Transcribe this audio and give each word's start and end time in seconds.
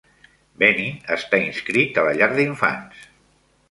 Benny 0.63 0.87
està 1.17 1.43
inscrit 1.43 2.03
a 2.05 2.09
la 2.11 2.19
llar 2.21 2.35
d'infants. 2.37 3.09